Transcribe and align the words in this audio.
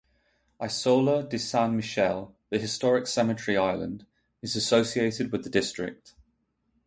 Isola 0.59 1.21
di 1.21 1.37
San 1.37 1.75
Michele, 1.75 2.33
the 2.49 2.57
historic 2.57 3.05
cemetery 3.05 3.55
island, 3.55 4.07
is 4.41 4.55
associated 4.55 5.31
with 5.31 5.43
the 5.43 5.49
district. 5.51 6.15